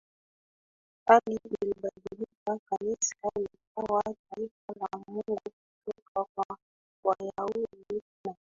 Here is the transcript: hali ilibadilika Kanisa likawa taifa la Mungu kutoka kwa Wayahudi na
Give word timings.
hali 1.05 1.39
ilibadilika 1.61 2.59
Kanisa 2.69 3.31
likawa 3.35 4.03
taifa 4.03 4.73
la 4.79 4.99
Mungu 5.07 5.39
kutoka 5.85 6.33
kwa 7.01 7.15
Wayahudi 7.19 8.01
na 8.25 8.35